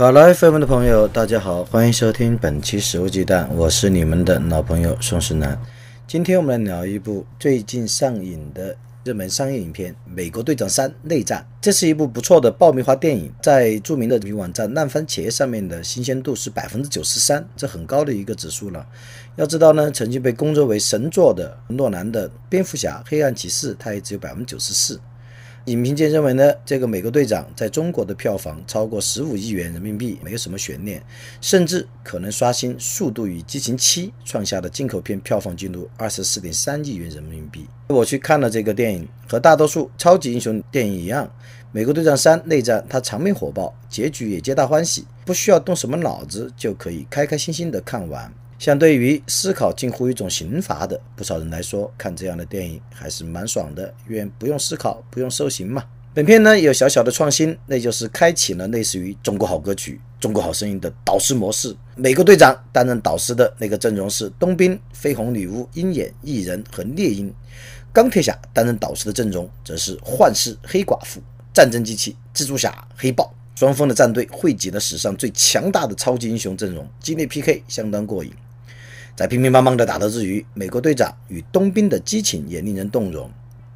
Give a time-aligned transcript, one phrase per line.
[0.00, 5.60] 考拉 FM 的朋友，大家好，欢迎收听本期《食物鸡蛋》，我是你们的老朋友宋世南。
[6.06, 8.74] 今天我们来聊一部最近上映的
[9.04, 11.40] 热门商业影片《美国队长三：内战》。
[11.60, 18.86] 这是一部不错的爆米花电影，在著名的影网站烂番茄上面的新鲜度是百分之九十三，这很高的一个指数了。
[19.36, 24.98] 要知道呢，曾经被公认为神作的诺兰的《蝙蝠侠：黑暗骑士》，它也只有百分之九十四。
[25.66, 31.02] 影评界认为呢，这个美国队长在中国的票房超过十五亿元人民币，没有什么悬念，
[31.42, 37.66] 甚至可能刷新《速度与激情七》创下的进口片票房纪录二十四点三亿元人民币。
[37.88, 41.26] 我去看了这个电影，和大多数超级英雄电影一样，
[41.72, 48.32] 《美国队长三：内战》它场面火爆，结局也皆大欢喜，不需要动什么脑子就可以开开心心的看完。
[48.60, 55.82] 相对于思考近乎一种刑罚的不少人来说，看这样的电影还是蛮爽的，因为不用思考，不用受刑嘛。
[56.12, 61.74] 本片呢有小小的创新，那就是开启了类似于《中国好歌曲》《中国好声音》的导师模式。
[61.96, 67.30] 美国队长担任导师的那个阵容是冬兵、绯红女巫、鹰眼、异人和猎鹰；
[67.94, 71.18] 钢铁侠担任导师的阵容则是幻视、黑寡妇、
[71.54, 73.32] 战争机器、蜘蛛侠、黑豹。
[73.54, 78.30] 双方的战队汇集了史上最强大的超级英雄阵容，激烈 PK 相当过瘾。
[79.16, 83.30] 在乒乒乓乓的打斗之余，美国队长与冬兵的激情也令人动容。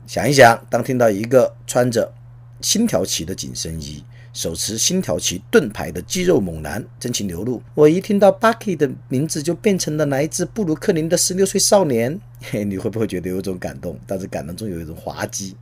[0.07, 2.13] 想一想，当听到一个穿着
[2.61, 13.99] 星条旗的紧身衣、手持星条旗盾牌的肌肉猛男真情流露，我一听到 Bucky 的名字就变成了来自布鲁克林的十六岁少年，嘿， 你会不会觉得有种感动？
[14.07, 15.57] 但是感动中有一种滑稽。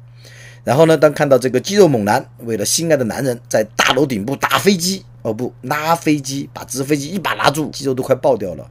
[0.65, 5.05] 然后呢，当看到这个肌肉猛男为了心爱的男人在大楼顶部打飞机。
[5.23, 8.69] 哦不，拉飞机，把直升飞机一把拉住，肌肉都快爆掉了。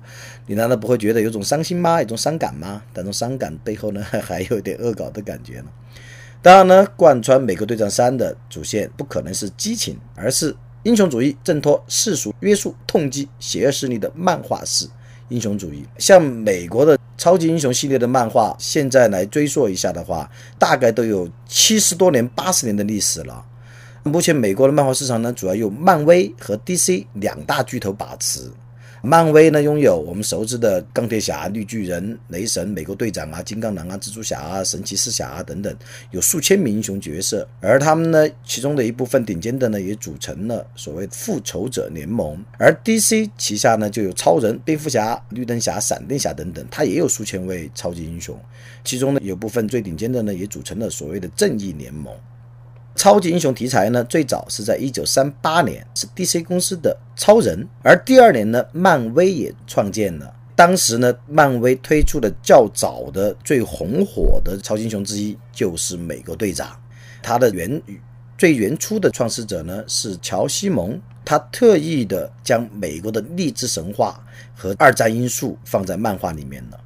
[0.51, 2.01] 你难道不会觉得有种伤心吗？
[2.01, 2.81] 有种伤感吗？
[2.91, 5.67] 但这种伤感背后呢， 还有一点恶搞的感觉呢。
[6.41, 10.53] 当然呢，贯穿《美国队长三》的主线不可能是激情，而是
[10.84, 14.85] 英雄主义挣脱世俗约束、痛击邪恶势力的漫画式
[15.29, 15.85] 英雄主义。
[15.97, 20.29] 像美国的超级英雄系列的漫画，现在来追溯一下的话，
[20.59, 23.45] 大概都有七十多年、八十年的历史了。
[24.03, 28.51] 目前美国的漫画市场呢，主要由漫威和 DC 两大巨头把持。
[29.03, 35.75] 漫威呢，拥有我们熟知的钢铁侠、绿巨人、雷神、美国队长啊、金刚狼啊、蜘蛛侠啊、神奇四侠啊等等，
[36.12, 37.47] 有数千名英雄角色。
[37.59, 42.38] 而他们呢，其中的一部分顶尖的呢，也组成了所谓复仇者联盟。
[42.59, 48.39] 而 DC 旗下呢，就有超人、蝙蝠侠、绿灯侠、闪电侠等等，它也有数千位超级英雄。
[48.83, 52.13] 其中呢，有部分最顶尖的呢，也组成了所谓的正义联盟。
[52.96, 60.34] 超级英雄题材呢，最早是在一九三八年，是 DC 公司的超人，而第二年呢，漫威也创建了。
[60.56, 66.80] 当时呢，漫威推出的较早的最红火的超级英雄之一就是美国队长。
[67.24, 67.81] 他的原
[68.38, 74.19] 最原初的创始者呢是乔西蒙，他特意的将美国的励志神话
[74.53, 76.80] 和二战因素放在漫画里面了。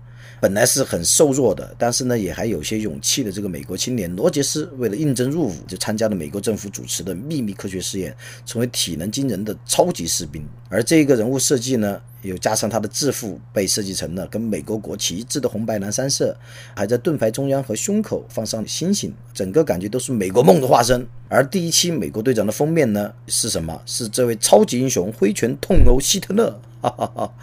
[0.46, 10.48] 本来是很瘦弱的，但是呢，也还有些勇气的这个美国青年罗杰斯，为了应征入伍，就参加了美国政府主持的秘密科学试验，成为体能惊人的超级士兵。
[10.70, 16.38] 而这个人物设计呢，又加上他的制服被设计成了跟美国国旗一致的红白蓝三色，
[16.76, 21.08] 还在盾牌中央和胸口放上星星，整个感觉都是美国梦的化身。
[21.28, 23.82] 而第一期美国队长的封面呢，是什么？
[23.88, 26.62] 是这位超级英雄挥拳痛殴希特勒。
[26.86, 27.34] 哈哈哈，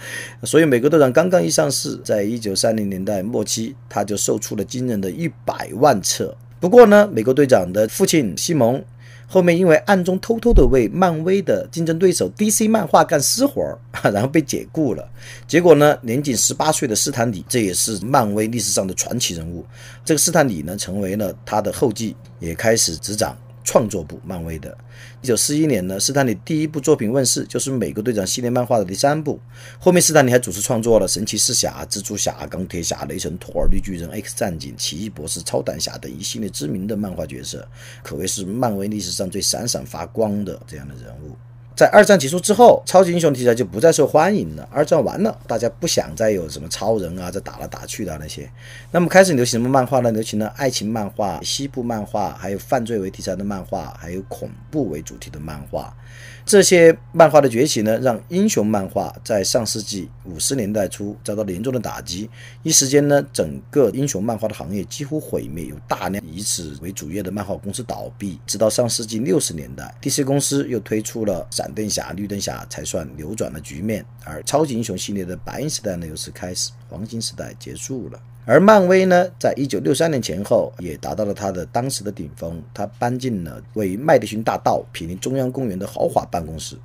[0.45, 6.37] 所以美国队长刚刚一上市，在一九三零年代末期，他就售出了惊人的一百万册。
[6.61, 8.83] 不过呢，美国队长的父亲西蒙
[9.27, 13.79] 后面因为暗中偷偷的为漫威的竞争对手 DC 漫画干私活儿，
[14.13, 15.09] 然后被解雇了。
[15.49, 19.65] 结果呢，年仅十八岁的斯坦李，这也是漫威历史上的传奇人物。
[20.05, 23.37] 这个斯坦李呢，成为了他的后继，也开始执掌。
[23.65, 24.77] 创作部，漫威的。
[25.21, 29.39] 一九四一年呢，斯坦李第一部作品问世，就是美国队长系列漫画的第三部。
[29.79, 37.67] 后面斯坦李还主持创作了神奇四侠、蜘蛛侠、钢铁侠、雷神、托尔、绿巨人、X 战警、奇异博士、超胆侠等一系列知名的漫画角色，
[38.03, 41.37] 可谓是漫威历史上最闪闪发光的这样的人物。
[41.75, 44.69] 在二战结束之后，超级英雄题材就不再受欢迎了。
[44.71, 48.51] 二战完了，大家不想再有什么超人啊，这打来打去的那些。
[48.91, 50.13] 那么开始流行什么漫画呢？
[50.13, 55.95] 流行了爱情漫画、西部漫画，还有犯罪为题材的漫画，还有恐怖为主题的漫画。
[56.45, 62.29] 这些漫画的崛起呢，让英雄漫画在上世纪五十年代初遭到了严重的打击。
[62.63, 68.39] 一时间呢，整个英雄漫画的行业几乎毁灭，有大量以此为主业的漫画公司倒闭。
[68.47, 74.05] 直到上世纪六十年代，DC 公司又推出了闪电侠、绿灯侠，才算扭转了局面。
[74.25, 78.21] 而超级英雄系列的白银时代呢，又是开始，黄金时代结束了。
[78.45, 82.61] 而漫威呢，在一九六三年前后也达到了它的当时的顶峰。
[82.75, 86.77] 它搬进了位于麦迪逊大道毗邻中央公园的豪华办公室。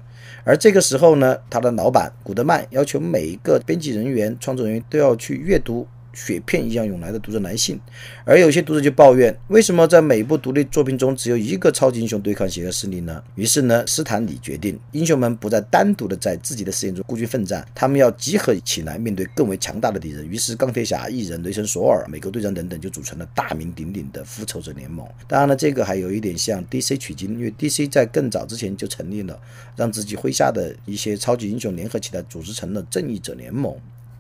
[0.44, 5.88] 而这个时候呢，他的老板古德曼要求每一个编辑人员、创作人员都要去阅读。
[6.18, 7.80] 雪片一样涌来的读者来信，
[8.25, 13.24] 而有些读者就抱怨，为什么在每部独立作品中只有一个超级英雄对抗邪恶势力呢？
[13.36, 20.28] 于是呢，斯坦李决定，英雄们不再单独的在自己的事件中孤军奋战，他们要集合起来面对更为强大的敌人。
[20.28, 25.08] 于是，钢铁侠、蚁人、雷神索尔、美国队长等等就组成了大名鼎鼎的复仇者联盟。
[25.28, 29.40] 当然了，这个还有一点向 DC 取经，因为 DC 在更早之前就成立了，
[29.75, 33.75] 让自己麾下的一些超级英雄联合起来，组织成了正义者联盟。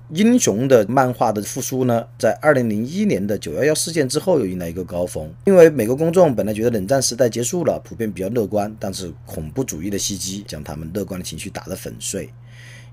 [0.09, 5.29] 英雄的漫画的复苏呢，在二零零一年的九幺幺事件之后又迎来一个高峰。
[5.45, 12.29] 因为美国公众本来觉得冷战时代结束了，普遍比较乐观，但是恐怖主义的袭击将他们乐观的情绪打得粉碎。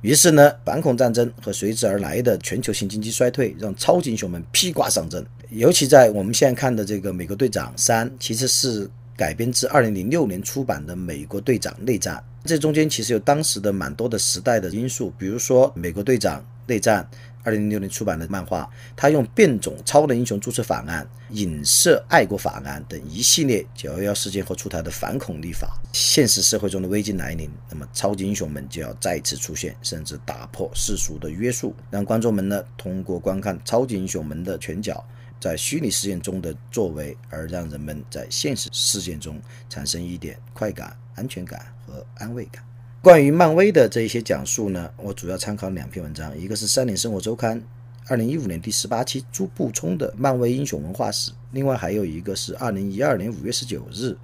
[0.00, 5.24] 于是呢，反恐战争和随之而来的全球性经济衰退，让超级英雄们披挂上阵。
[5.50, 12.16] 尤其在我们现在看的这个《美国队长三》，其实是改编自二零零六年出版的《美国队长内战》。
[12.44, 17.08] 这中间其实有当时的蛮多的时代的因素，比如说美国队长内战，
[17.42, 35.04] 二零零六年出版的漫画，他用变种超能英雄注册法案、影射爱国法案等一系列九幺幺事件后出台的反恐立法，现实社会中的危机来临，那么超级英雄们就要再次出现，甚至打破世俗的约束，让观众们呢通过观看超级英雄们的拳脚。
[35.40, 39.38] 在虚拟事件中的作为，而让人们在现实事件中
[39.68, 42.64] 产生一点快感、安全感和安慰感。
[43.04, 47.60] 关于漫威的这一些讲述呢，我主要参考两篇文章，一个是《三联生活周刊》
[48.08, 54.06] 二零一五年第十八期朱步冲的《漫威英雄文化史》，另外还有一个是二零一二年五月十九日《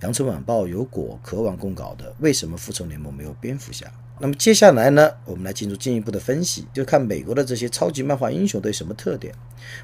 [0.00, 3.84] 羊城晚报》由果壳网公稿的《为什么复仇联盟没有蝙蝠侠》。
[4.20, 9.32] 那么接下来呢，我们来进入进一步的分析，就看美国的这些超级漫画英雄都有什么特点。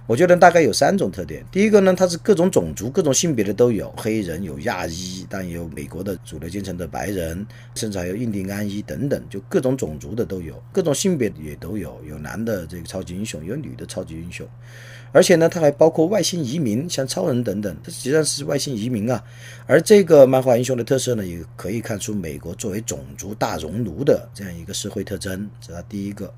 [0.07, 1.45] 我觉得大概有三种特点。
[1.53, 14.49] 第一个呢，它是各种种族、各种性别的都有，黑人有亚裔，但也有美国的主流阶层的白人，甚至还有印第安裔等等，就各种种族的都有，各种性别也都有，有男的这个超级英雄，有女的超级英雄。
[15.15, 19.23] 而且呢，它还包括外星移民，像超人等等，它实际上是外星移民啊。
[19.65, 26.35] 而这个漫画英雄的特色呢，也可以看出美国作为种族大熔炉的这样一个社会特征，这是第一个，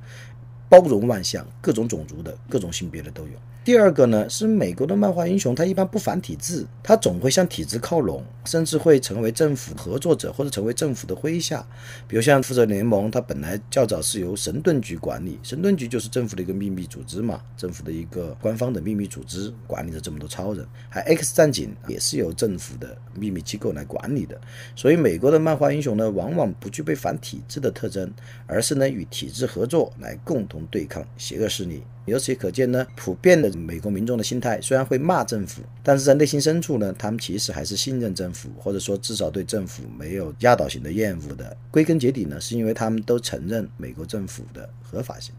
[0.69, 3.31] 包容万象，各种种族的各种性别的都有。
[3.65, 11.67] 第二个呢，是美国的漫画英雄，他一般不反体制，他总会向体制靠拢，甚至会成为政府合作者或者成为政府的麾下。
[12.07, 20.65] 比如像复仇者联盟，它本来较早是由神盾局管理，神盾局就是政府的一个秘密组织嘛，政府的一个官方的秘密组织，管理着这么多超人。
[20.89, 24.41] 还 X 战警也是由政府的秘密机构来管理的。
[24.77, 28.09] 所以美国的漫画英雄呢，往往不具备反体制的特征，
[28.47, 31.83] 而是呢与体制合作来共同对抗邪恶势力。
[32.07, 41.57] 由此可见呢，普遍的美国民众的心态虽然会骂政府，但是在内心深处呢，他们其实还是信任政府，或者说至少对政府没有压倒性的厌恶的。
[41.71, 45.35] 归根结底呢，是因为他们都承认美国政府的合法性，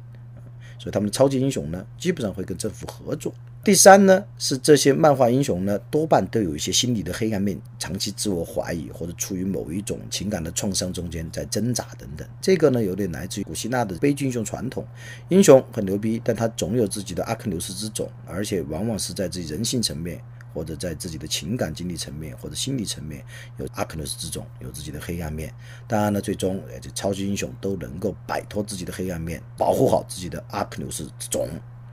[0.78, 3.34] 所以他们的超级英雄呢，基本上会跟政府合作。
[3.64, 12.26] 第三呢，是这些漫画英雄呢，多半都有一些心理的黑暗面，长期自我怀疑或者处于某一种情感的创伤中间在挣扎等等。
[12.40, 14.86] 这个呢，有点来自于古希腊的悲剧英雄传统。
[15.28, 20.22] 英雄很牛逼，但他总有自己的阿克琉斯之种，而且往往是在自己人性层面，
[20.54, 23.24] 或者在自己的情感经历层面或者心理层面
[23.58, 25.54] 有阿克琉斯之种，有自己的黑暗面。
[25.88, 31.48] 当然呢，最终这超级英雄都能够摆脱自己的黑暗面，保护好自己的阿克琉斯之种。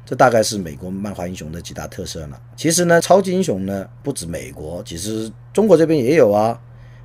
[0.06, 2.40] 这大概是美国漫画英雄的几大特色了。
[2.56, 6.61] 其实呢，超级英雄呢不止美国，其实中国这边也有啊。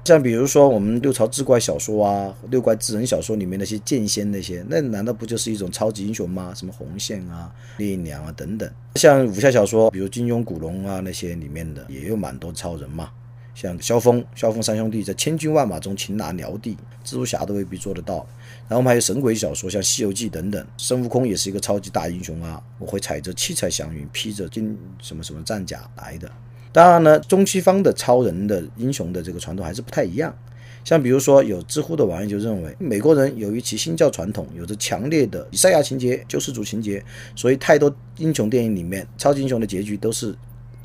[0.05, 6.51] 像比如说我们六朝志怪小说啊，六怪志人小说里面那些剑仙那些，那难道不就是一种超级英雄吗？
[6.55, 8.67] 什么红线啊、烈娘啊等等。
[8.95, 13.11] 像武侠小说，比如金庸、古龙啊那些里面的，也有蛮多超人嘛。
[13.53, 18.25] 像萧峰、萧峰三兄弟在千军万马中擒拿辽帝，蜘蛛侠都未必做得到。
[18.67, 22.63] 然后我们还有神鬼小说，像《西游记》等等，孙悟空也是一个超级大英雄啊！
[22.77, 26.31] 我会踩着七彩祥云，披着金什么什么战甲来的。
[26.71, 30.35] 当然呢，中西方的超人的英雄的这个传统还是不太一样。
[30.85, 37.03] 像比如说，有知乎的网友就认为，美国人由于其新教传统有着强烈的以赛亚情节、救世主情节，
[37.35, 40.33] 所以太多英雄电影里面超级英雄的结局都是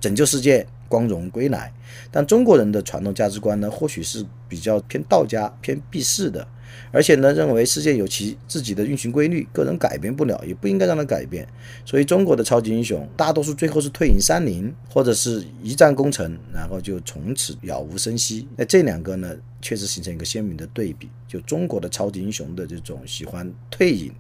[0.00, 1.72] 拯救世界、光荣归来。
[2.10, 6.46] 但中国人的传统价值观呢，或许是比较偏道家、偏避世的。
[6.90, 11.46] 而且呢，认为世界有其自己的运行规律，个人改变不了，也不应该让它改变。
[11.84, 18.46] 所以中国的超级英雄大多数最后是退隐山林，或者是一战功成，然后就从此杳无声息。
[18.56, 21.08] 那这两个呢，确实形成一个鲜明的对比。
[21.26, 24.12] 就中国的超级英雄的这种喜欢退隐。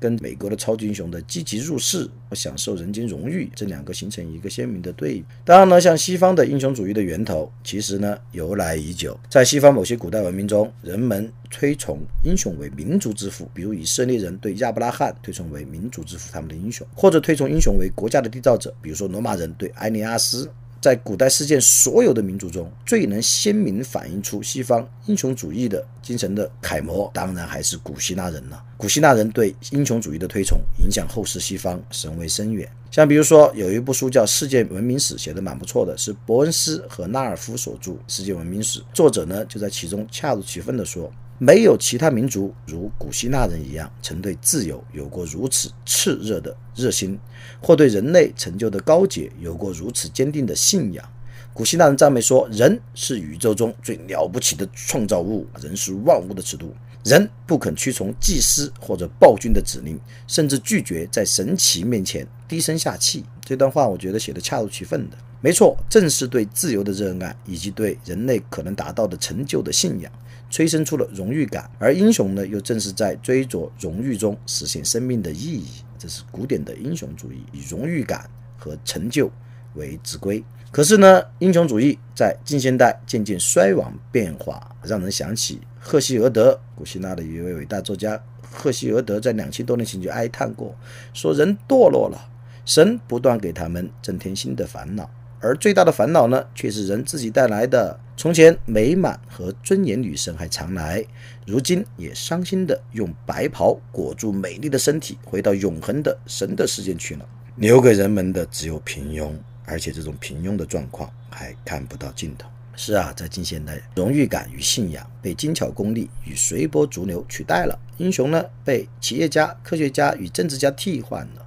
[0.00, 5.24] 跟美国的超级英雄的积极入世和享受人间荣誉，这两个形成一个鲜明的对比。
[5.44, 9.18] 当然呢，像西方的英雄主义的源头，其实呢由来已久。
[9.28, 20.50] 在西方某些古代文明中，人们推崇英雄为民族之父，比如以色列人对亚伯拉罕推崇为民族之父，他们的英雄；或者推崇英雄为国家的缔造者，比如说罗马人对埃尼阿斯。
[20.84, 28.62] 在古代世界所有的民族中，最能鲜明反映出西方英雄主义的精神的楷模，当然还是古希腊人了。
[28.76, 32.70] 古希腊人对英雄主义的推崇，影响后世西方甚为深远。
[32.90, 38.80] 像比如说，有一部书叫《世界文明史》，写的蛮不错的，是伯恩斯和纳尔夫所著《世界文明史》。
[38.92, 41.10] 作者呢，就在其中恰如其分地说。
[41.44, 47.18] 没有其他民族如古希腊人一样，曾对自由有过如此炽热的热心，
[47.60, 51.06] 或对人类成就的高洁有过如此坚定的信仰。
[51.52, 56.74] 古希腊人赞美说：“人是宇宙中最了不起的创造物，人是万物的尺度。
[57.04, 65.16] 人不肯屈从祭司或者暴君的指令，甚至拒绝在神奇面前低声下气。”这段话我觉得写的恰如其分的。
[65.42, 70.10] 没错，正是对自由的热爱，以及对人类可能达到的成就的信仰。
[70.54, 75.66] 催生出了荣誉感，而英雄呢，又正是在追逐荣誉中实现生命的意义。
[75.98, 79.28] 这是古典的英雄主义，以荣誉感和成就
[79.74, 80.44] 为之归。
[80.70, 88.22] 可是呢，英雄主义在近现代渐渐衰亡变化，让人想起赫西俄德，古希腊的一位伟大作家。
[88.48, 90.72] 赫西俄德在两千多年前就哀叹过，
[91.12, 92.30] 说人堕落了，
[92.64, 95.10] 神不断给他们增添新的烦恼。
[95.44, 98.00] 而最大的烦恼呢，却是人自己带来的。
[98.16, 101.04] 从前美满和尊严女神还常来，
[101.46, 107.28] 如今也伤心的用白袍裹住美丽的身体，回到永恒的神的世界去了。
[107.56, 109.32] 留给人们的只有平庸，
[109.66, 112.48] 而且这种平庸的状况还看不到尽头。
[112.74, 121.43] 是啊，在近现代，荣誉感与信仰被精巧功利与随波逐流取代了，英雄呢被企业家、科学家与政治家替换了。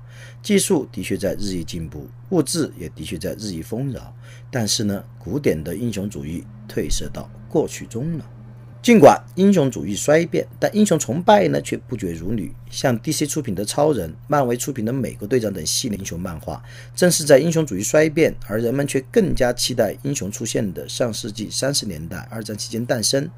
[0.48, 4.16] 技术的确在日益进步，物质也的确在日益丰饶，
[4.50, 8.26] 但是呢，古典的英雄主义褪色到过去中了。
[8.82, 12.50] 尽管英雄主义衰变，但英雄崇拜呢却不绝如缕。
[12.70, 16.64] 像 DC 出品的超人、漫威出品的美国队长等系列英雄漫画，
[16.96, 23.30] 正是在英雄主义衰变，而人们却更加期待英雄出现的上世纪三十年代二战期间诞生。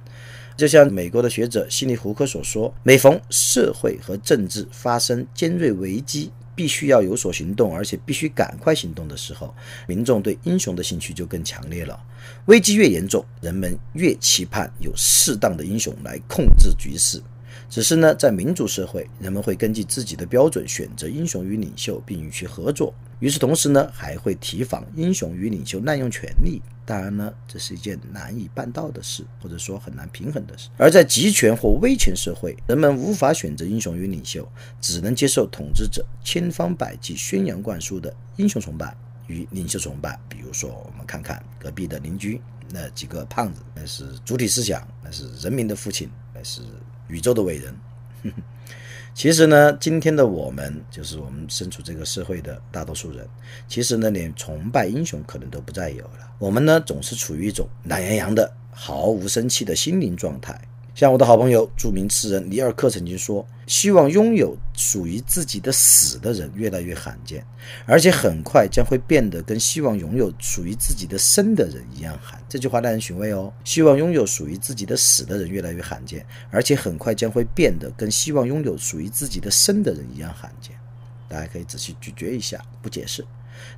[0.56, 9.56] 就像美国的学者西尼胡克所说：“每逢社会和政治发生尖锐危机。”必须要有所行动，而且必须赶快行动的时候，
[9.88, 11.98] 民众对英雄的兴趣就更强烈了。
[12.48, 17.24] 危机越严重，人们越期盼有适当的英雄来控制局势。
[17.70, 22.94] 只是呢，在民主社会，人们会根据自己的标准选择英雄与领袖，并与其合作。
[23.20, 26.62] 与此同时呢，还会提防英雄与领袖滥用权力。
[26.86, 30.70] 当然呢，这是一件难以办到的事，或者说很难平衡的事。
[30.78, 34.50] 而在集权或威权社会，人们无法选择英雄与领袖，
[34.80, 38.96] 只能接受统治者千方百计宣扬灌输的英雄崇拜
[39.28, 40.18] 与领袖崇拜。
[40.28, 46.62] 比如说，我们看看隔壁的邻居那几个胖子，那是主体思想，那是人民的父亲，那是。
[47.10, 47.76] 宇宙的伟人，
[49.14, 53.28] 其实呢，今天的我们就是我们身处这个社会的大多数人，
[53.68, 56.32] 其实呢，连崇拜英雄可能都不再有了。
[56.38, 60.62] 我们呢，总是处于一种懒洋洋的、毫无生气的心灵状态。
[61.00, 67.42] 像我的好朋友著名诗人里尔克曾经说：“希望拥有属于自己的死的人越来越罕见，
[67.86, 73.50] 而且很快将会变得跟希望拥有属于自己的生的人一样罕。”这句话耐人寻味哦。
[73.64, 80.76] 希望拥有属于自己的死的人越来越罕见，而且很快将会变得跟希望拥有属于自己的生的人一样罕见。
[81.30, 83.26] 大家可以仔细咀嚼一下，不解释。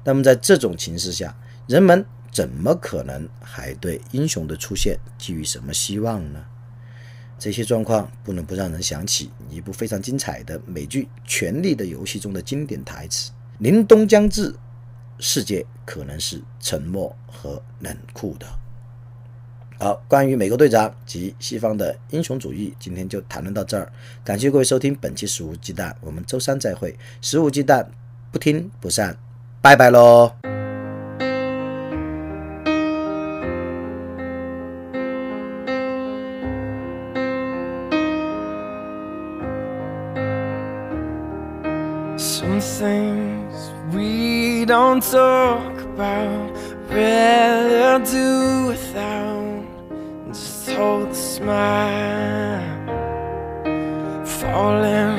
[0.03, 1.37] 那么在这种情势下，
[1.67, 6.43] 人们怎么可能还对英雄的出现寄予什么希望呢？
[7.41, 14.53] 这些状况不能不让人想起一部非常精彩的美剧《权力的游戏》中的经典台词：“凛冬将至，
[15.17, 18.45] 世界可能是沉默和冷酷的。”
[19.79, 23.91] 好，关于美国队长及西方的英雄主义，今天就谈论到这儿。
[24.23, 26.95] 感谢各位收听本期《食物鸡蛋》，我们周三再会。
[27.21, 27.89] 食物鸡蛋，
[28.31, 29.17] 不听不散，
[29.63, 30.50] 拜拜喽。
[42.21, 46.51] Things we don't talk about.
[46.87, 49.65] Rather do without.
[50.27, 52.61] Just hold the smile.
[54.25, 55.17] Falling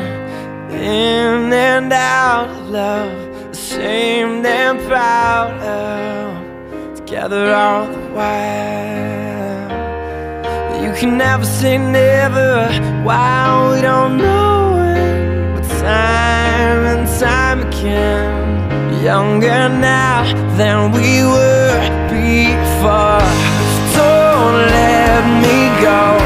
[0.71, 3.51] in and out of love.
[3.51, 6.97] Ashamed and proud of.
[6.97, 9.71] Together all the while.
[10.85, 12.69] You can never say never.
[13.03, 15.55] Why we don't know it.
[15.55, 16.32] But time
[17.83, 19.03] again.
[19.03, 20.23] Younger now
[20.57, 23.27] than we were before.
[23.97, 26.22] Don't let me go.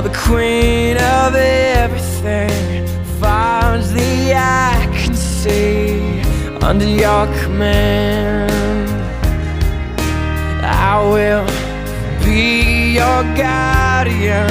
[0.00, 2.50] You're the queen of everything.
[3.22, 6.20] As the eye can see,
[6.62, 8.88] under your command,
[10.62, 11.46] I will
[12.24, 14.50] be your guardian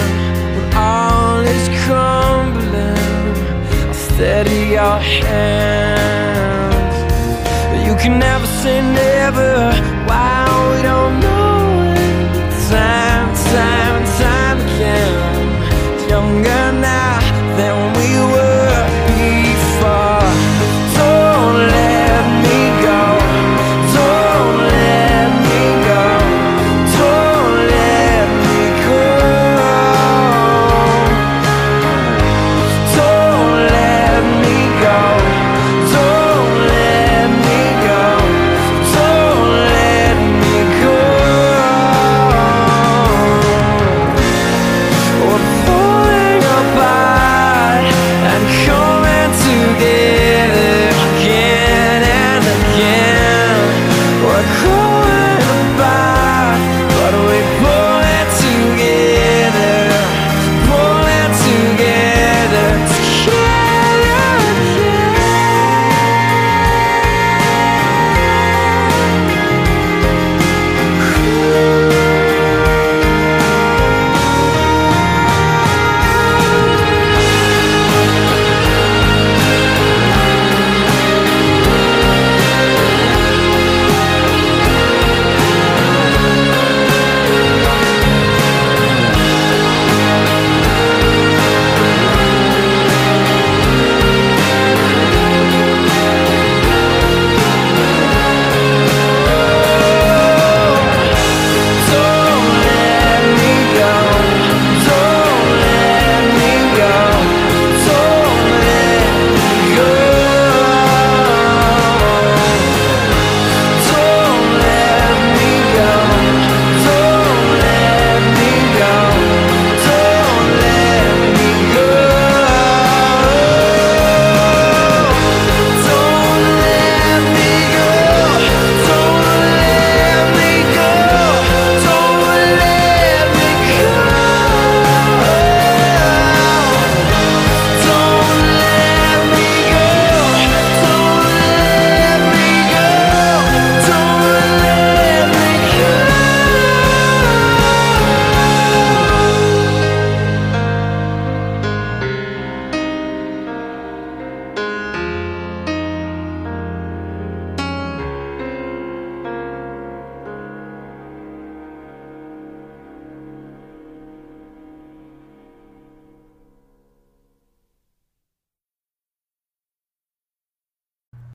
[0.55, 2.97] when all is crumbling.
[3.87, 6.95] I'll steady your hands.
[7.87, 9.71] You can never say never.
[10.07, 12.69] Why we don't know it.
[12.69, 14.08] Time, time